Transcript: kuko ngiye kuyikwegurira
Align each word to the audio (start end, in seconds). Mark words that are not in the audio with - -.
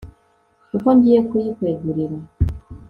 kuko 0.69 0.87
ngiye 0.95 1.19
kuyikwegurira 1.29 2.17